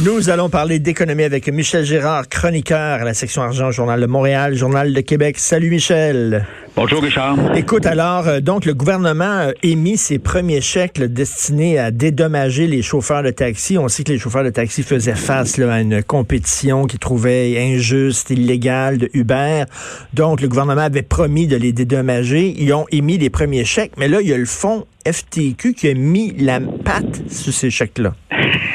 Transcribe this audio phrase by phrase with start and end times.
[0.00, 4.54] Nous allons parler d'économie avec Michel Gérard, chroniqueur à la section argent, Journal de Montréal,
[4.54, 5.38] Journal de Québec.
[5.40, 6.46] Salut Michel.
[6.76, 7.36] Bonjour Richard.
[7.56, 12.80] Écoute, alors, euh, donc le gouvernement a émis ses premiers chèques destinés à dédommager les
[12.80, 13.76] chauffeurs de taxi.
[13.76, 18.30] On sait que les chauffeurs de taxi faisaient face à une compétition qu'ils trouvaient injuste,
[18.30, 19.64] illégale de Uber.
[20.14, 22.54] Donc, le gouvernement avait promis de les dédommager.
[22.56, 25.88] Ils ont émis les premiers chèques, mais là, il y a le fonds FTQ qui
[25.88, 28.14] a mis la patte sur ces chèques-là.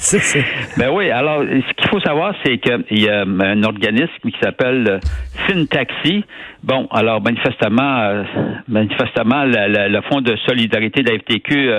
[0.00, 0.44] 是不是？
[0.76, 4.98] Ben oui, alors ce qu'il faut savoir, c'est qu'il y a un organisme qui s'appelle euh,
[5.46, 6.22] FinTaxi.
[6.62, 8.24] Bon, alors manifestement, euh,
[8.68, 11.70] manifestement, le Fonds de solidarité de la FTQ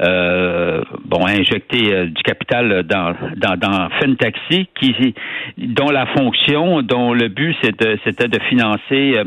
[0.00, 5.14] euh, bon, injecté du capital dans, dans, dans FinTaxi, qui,
[5.58, 9.22] dont la fonction, dont le but, c'était de financer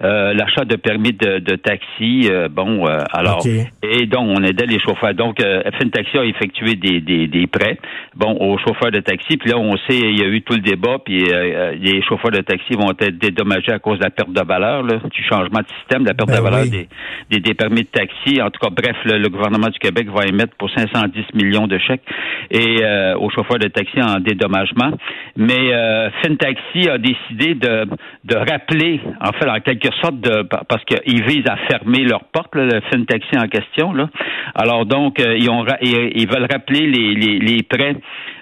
[0.00, 2.28] l'achat de permis de, de taxi.
[2.50, 3.44] bon, alors,
[3.82, 5.14] et donc, on aidait les chauffeurs.
[5.14, 7.78] Donc, FinTaxi a effectué des, des, des prêts
[8.14, 9.36] bon, aux chauffeurs de taxi.
[9.36, 12.02] Puis là, on sait, il y a eu tout le débat, puis euh, euh, les
[12.02, 15.22] chauffeurs de taxi vont être dédommagés à cause de la perte de valeur, là, du
[15.22, 18.42] changement de système, de la perte de ben valeur des, des, permis de taxi.
[18.42, 22.02] En tout cas, bref, le, gouvernement du Québec va émettre pour 510 millions de chèques
[22.50, 24.90] et euh, aux chauffeurs de taxi en dédommagement.
[25.36, 27.86] Mais euh, FinTaxi a décidé de,
[28.24, 32.54] de rappeler, en fait, en quelque sorte, de, parce qu'ils visent à fermer leurs portes,
[32.56, 33.92] le FinTaxi en question.
[33.92, 34.08] Là.
[34.56, 37.94] Alors donc, ils, ont, ils, veulent rappeler les, les, les prêts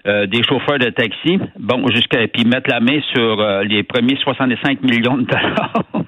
[0.06, 4.16] euh, des chauffeurs de taxi, bon, jusqu'à puis mettre la main sur euh, les premiers
[4.16, 5.84] 65 millions de dollars.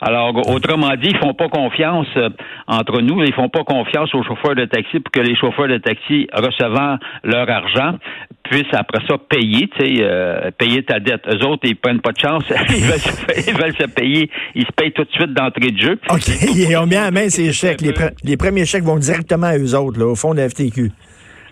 [0.00, 2.28] Alors, autrement dit, ils font pas confiance euh,
[2.68, 5.78] entre nous, ils font pas confiance aux chauffeurs de taxi pour que les chauffeurs de
[5.78, 7.98] taxi recevant leur argent
[8.44, 11.22] puissent après ça payer, tu sais, payer ta dette.
[11.26, 15.04] Eux autres, ils prennent pas de chance, ils, veulent se, payer, ils se payent tout
[15.04, 15.98] de suite d'entrée de jeu.
[16.10, 17.80] OK, ils ont mis à main ces chèques.
[17.80, 17.94] Les,
[18.24, 20.90] les, premiers chèques vont directement à eux autres, là, au fond de la FTQ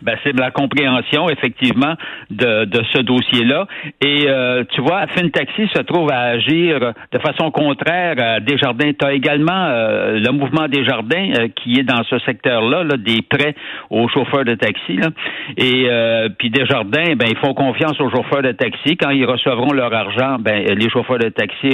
[0.03, 1.95] ben, c'est la compréhension, effectivement,
[2.31, 3.67] de, de ce dossier-là.
[4.01, 8.93] Et euh, tu vois, FinTaxi se trouve à agir de façon contraire à Desjardins.
[8.99, 13.23] Tu as également euh, le mouvement Desjardins euh, qui est dans ce secteur-là, là, des
[13.23, 13.55] prêts
[13.91, 14.97] aux chauffeurs de taxi.
[14.97, 15.09] Là.
[15.57, 18.97] Et euh, puis Desjardins, ben, ils font confiance aux chauffeurs de taxi.
[18.97, 21.71] Quand ils recevront leur argent, ben, les chauffeurs de taxi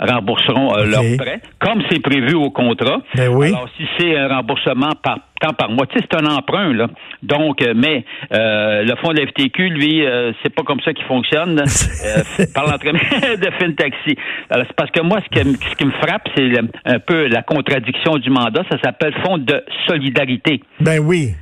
[0.00, 2.98] rembourseront leurs prêts, comme c'est prévu au contrat.
[3.16, 3.48] Ben oui.
[3.48, 5.86] Alors, si c'est un remboursement par par mois.
[5.86, 6.88] Tu sais, c'est un emprunt, là.
[7.22, 10.92] Donc, euh, mais euh, le fonds de la FTQ, lui, euh, c'est pas comme ça
[10.92, 11.56] qu'il fonctionne
[12.54, 14.16] par l'entraînement de FinTaxi.
[14.50, 16.50] C'est parce que moi, ce qui, ce qui me frappe, c'est
[16.84, 18.62] un peu la contradiction du mandat.
[18.70, 20.62] Ça s'appelle fonds de solidarité.
[20.80, 21.34] Ben oui.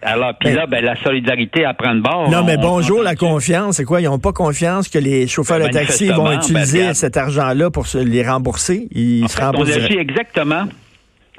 [0.00, 2.30] Alors, puis là, ben, la solidarité à prendre bord.
[2.30, 3.78] Non, mais bonjour, la confiance.
[3.78, 4.00] C'est quoi?
[4.00, 7.70] Ils n'ont pas confiance que les chauffeurs de ben, taxi vont ben, utiliser cet argent-là
[7.70, 8.86] pour se les rembourser?
[8.92, 9.76] Ils se remboursent.
[9.90, 10.66] exactement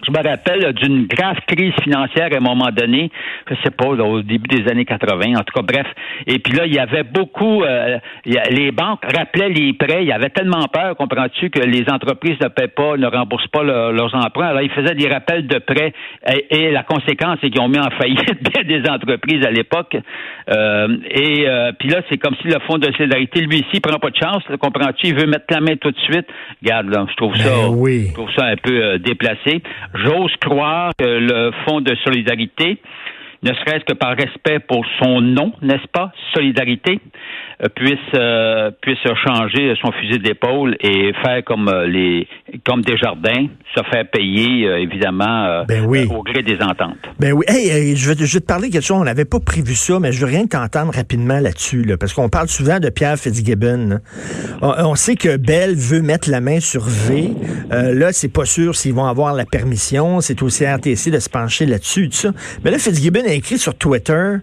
[0.10, 3.12] je me rappelle d'une grave crise financière à un moment donné,
[3.50, 5.88] je sais pas, au début des années 80, en tout cas, bref.
[6.28, 10.12] Et puis là, il y avait beaucoup, euh, les banques rappelaient les prêts, il y
[10.12, 14.48] avait tellement peur, comprends-tu, que les entreprises ne paient pas, ne remboursent pas leurs emprunts.
[14.48, 15.94] Alors, ils faisaient des rappels de prêts
[16.50, 19.96] et, la conséquence, c'est qu'ils ont mis en faillite bien des entreprises à l'époque.
[20.50, 23.98] Euh, et euh, puis là, c'est comme si le Fonds de solidarité, lui ici, prend
[24.00, 26.28] pas de chance, comprends-tu, il veut mettre la main tout de suite.
[26.62, 29.62] Regarde, là, je trouve ben ça, je trouve ça un peu déplacé.
[30.04, 32.78] J'ose croire que le Fonds de solidarité,
[33.44, 37.00] ne serait-ce que par respect pour son nom, n'est-ce pas, solidarité,
[37.62, 42.26] euh, puisse euh, puisse changer son fusil d'épaule et faire comme euh, les
[42.66, 46.08] comme jardins, se faire payer évidemment ben oui.
[46.10, 46.98] au gré des ententes.
[47.20, 47.46] Ben oui.
[47.48, 48.98] Hey, je, vais, je vais te parler de quelque chose.
[49.00, 52.30] On n'avait pas prévu ça, mais je veux rien t'entendre rapidement là-dessus, là, parce qu'on
[52.30, 54.00] parle souvent de Pierre Fitzgibbon.
[54.62, 57.32] On, sait que Bell veut mettre la main sur V.
[57.70, 60.20] là, c'est pas sûr s'ils vont avoir la permission.
[60.22, 62.32] C'est au CRTC de se pencher là-dessus, tout ça.
[62.64, 64.38] Mais là, Fitzgibbon a écrit sur Twitter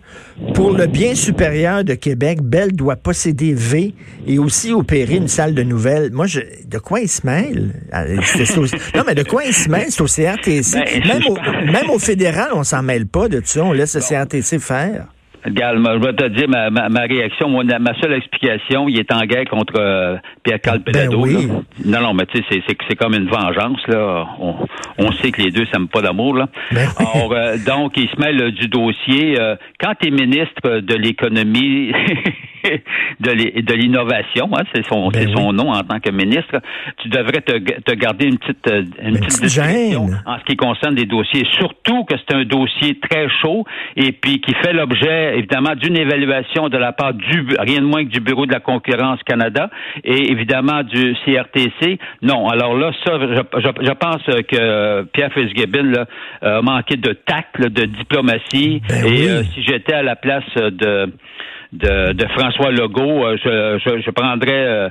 [0.55, 3.95] pour le bien supérieur de Québec, Bell doit posséder V
[4.27, 6.13] et aussi opérer une salle de nouvelles.
[6.13, 7.73] Moi, je, de quoi il se mêle?
[7.93, 9.87] Ah, non, mais de quoi il se mêle?
[9.89, 10.73] C'est au CRTC.
[10.75, 11.37] Ben, même, au,
[11.73, 13.65] même au fédéral, on s'en mêle pas de ça.
[13.65, 15.07] On laisse le CRTC faire.
[15.47, 17.49] Regarde, je vais te dire ma, ma, réaction.
[17.49, 21.23] ma seule explication, il est en guerre contre euh, Pierre Calpelado.
[21.23, 23.81] Ben non, non, mais tu sais, c'est comme une vengeance.
[23.87, 24.27] là.
[24.41, 24.57] On,
[24.99, 26.35] on sait que les deux s'aiment pas d'amour.
[26.35, 26.49] là.
[26.73, 29.39] Ben euh, donc, il se mêle du dossier.
[29.39, 31.93] Euh, quand tu es ministre de l'économie,
[33.21, 36.61] de l'innovation, hein, c'est son, Ben son nom en tant que ministre,
[36.99, 39.67] tu devrais te, te garder une petite, euh, une petite gêne.
[39.67, 41.45] discrétion en ce qui concerne des dossiers.
[41.53, 43.65] Surtout que c'est un dossier très chaud
[43.97, 48.05] et puis qui fait l'objet, évidemment, d'une évaluation de la part du, rien de moins
[48.05, 49.71] que du Bureau de la concurrence Canada
[50.05, 51.99] et évidemment du CRTC.
[52.23, 56.07] Non, alors là, ça, je, je- je pense que Pierre Fitzgibbon là,
[56.43, 58.83] a manqué de tact, là, de diplomatie.
[58.89, 59.29] Ben et oui.
[59.29, 61.13] euh, si j'étais à la place de,
[61.73, 64.53] de, de François Legault, euh, je, je, je prendrais...
[64.67, 64.89] euh,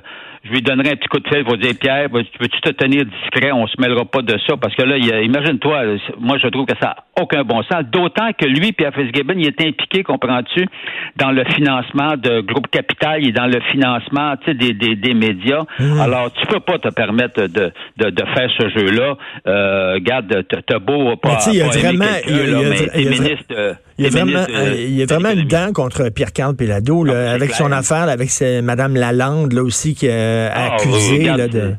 [0.47, 3.51] je lui donnerais un petit coup de fil pour dire Pierre, peux-tu te tenir discret,
[3.51, 6.89] on se mêlera pas de ça, parce que là, imagine-toi, moi je trouve que ça
[6.89, 7.83] n'a aucun bon sens.
[7.91, 10.67] D'autant que lui, Pierre Fitzgibbon, il est impliqué, comprends-tu,
[11.15, 14.95] dans le financement de Groupe Capital, il est dans le financement tu sais, des, des,
[14.95, 15.63] des médias.
[15.79, 15.99] Mmh.
[15.99, 19.15] Alors, tu peux pas te permettre de, de, de faire ce jeu-là.
[19.47, 22.69] Euh, garde, t'as beau pas, Mais tu il y a vraiment- y a- y a
[22.69, 25.29] mais y a ministre, euh, Il y a vraiment, de- euh, il y a vraiment
[25.31, 29.63] une dent contre Pierre-Carl Pelado, là, Ah, avec son affaire, là, avec Mme Lalande, là
[29.63, 31.75] aussi, qui a Ah, accusé regarde, là, de...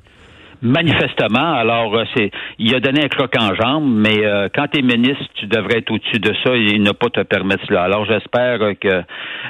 [0.63, 4.79] Manifestement, alors euh, c'est, il a donné un croc en jambe, mais euh, quand tu
[4.79, 7.83] es ministre, tu devrais être au-dessus de ça et ne pas te permettre cela.
[7.83, 9.03] Alors j'espère que,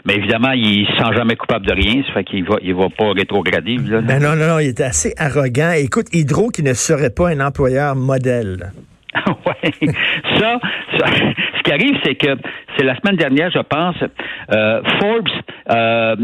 [0.04, 2.88] mais évidemment, il se sent jamais coupable de rien, ça fait qu'il va, il va
[2.90, 3.76] pas rétrograder.
[3.88, 4.00] là.
[4.00, 5.70] Ben non, non, non, il était assez arrogant.
[5.76, 8.72] Écoute, Hydro qui ne serait pas un employeur modèle.
[10.38, 10.58] ça,
[10.98, 12.36] ce qui arrive, c'est que
[12.76, 13.96] c'est la semaine dernière, je pense,
[14.52, 15.28] euh, Forbes
[15.70, 16.16] euh,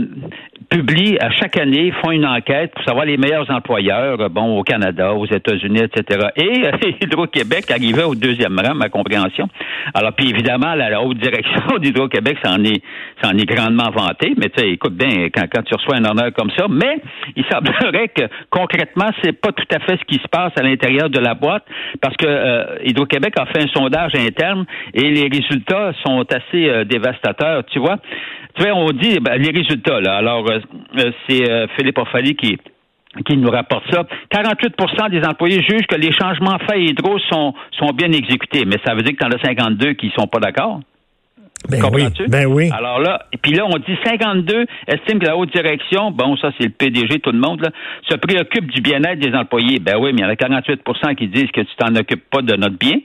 [0.71, 4.63] publie à chaque année, font une enquête pour savoir les meilleurs employeurs, euh, bon, au
[4.63, 6.29] Canada, aux États-Unis, etc.
[6.37, 6.71] Et euh,
[7.03, 9.49] Hydro-Québec arrivait au deuxième rang, ma compréhension.
[9.95, 12.83] Alors, puis évidemment, la, haute direction d'Hydro-Québec s'en est,
[13.23, 14.35] est grandement vanté.
[14.37, 17.01] Mais tu sais, écoute bien, quand, quand tu reçois un honneur comme ça, mais
[17.37, 21.11] il semblerait que concrètement, c'est pas tout à fait ce qui se passe à l'intérieur
[21.11, 21.65] de la boîte,
[22.01, 26.85] parce que euh, Hydro-Québec a fait un sondage interne et les résultats sont assez euh,
[26.85, 27.65] dévastateurs.
[27.67, 27.99] Tu vois,
[28.55, 30.17] tu vois, on dit ben, les résultats là.
[30.17, 30.59] Alors, euh,
[30.99, 32.59] euh, c'est euh, Philippe Orphalie qui
[33.27, 34.05] qui nous rapporte ça.
[34.33, 38.77] 48% des employés jugent que les changements faits à Hydro sont, sont bien exécutés, mais
[38.85, 40.81] ça veut dire que tu en as 52 qui sont pas d'accord?
[41.69, 42.71] Ben oui, ben oui.
[42.73, 46.51] Alors là, et puis là, on dit 52 estiment que la haute direction, bon, ça
[46.59, 47.71] c'est le PDG, tout le monde, là,
[48.09, 49.79] se préoccupe du bien-être des employés.
[49.79, 52.43] Ben oui, mais il y en a 48% qui disent que tu t'en occupes pas
[52.43, 52.99] de notre bien.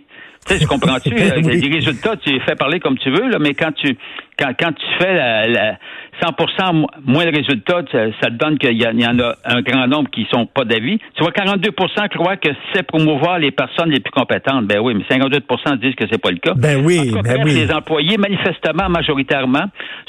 [0.46, 1.10] Tu sais, je comprends-tu?
[1.16, 1.60] Ben euh, oui.
[1.62, 3.98] Les résultats, tu les fais parler comme tu veux, là, mais quand tu
[4.40, 5.78] quand, quand tu fais la, la
[6.22, 9.62] 100 mo- moins de résultats, ça, ça te donne qu'il y, y en a un
[9.62, 11.00] grand nombre qui sont pas d'avis.
[11.16, 14.66] Tu vois, 42% croient que c'est promouvoir les personnes les plus compétentes.
[14.66, 16.54] Ben oui, mais 58% disent que c'est pas le cas.
[16.56, 17.54] Ben oui, En tout cas, ben bref, oui.
[17.56, 19.66] Les employés, manifestement, majoritairement,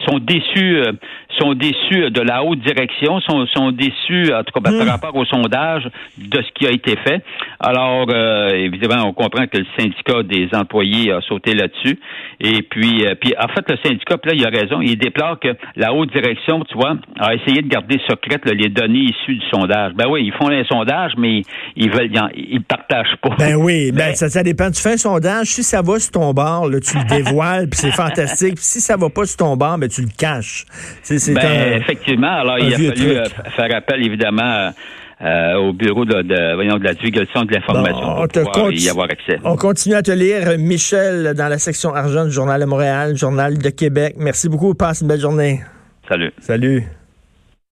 [0.07, 0.93] sont déçus, euh,
[1.39, 4.79] sont déçus de la haute direction, sont, sont déçus, en tout cas, ben, Hmm.
[4.79, 5.89] par rapport au sondage
[6.19, 7.23] de ce qui a été fait.
[7.61, 11.99] Alors, euh, évidemment, on comprend que le syndicat des employés a sauté là-dessus.
[12.41, 14.81] Et puis, euh, puis, en fait, le syndicat, puis là, il a raison.
[14.81, 18.69] Il déplore que la haute direction, tu vois, a essayé de garder secrètes là, les
[18.69, 19.93] données issues du sondage.
[19.95, 21.43] Ben oui, ils font un sondage, mais
[21.77, 23.35] ils veulent, ils, en- ils partagent pas.
[23.39, 24.71] Ben oui, ben Mais- ça, ça dépend.
[24.71, 27.79] Tu fais un sondage, si ça va sur ton bord, là, tu le dévoiles, puis
[27.81, 28.55] c'est fantastique.
[28.57, 30.65] Puis si ça va pas sur ton bord, ben tu le caches.
[31.03, 32.33] C'est, c'est Ben, un- effectivement.
[32.41, 33.09] Alors, il a fallu truc.
[33.09, 33.25] euh,
[33.57, 34.71] faire appel, évidemment,
[35.21, 38.89] euh, au bureau de, de, voyons, de la divulgation de l'information Bon, pour pouvoir y
[38.89, 39.39] avoir accès.
[39.45, 43.59] On continue à te lire, Michel, dans la section argent du Journal de Montréal, Journal
[43.59, 44.15] de Québec.
[44.19, 44.75] Merci beaucoup.
[44.75, 45.61] Passe une belle journée.
[46.09, 46.33] Salut.
[46.41, 46.85] Salut.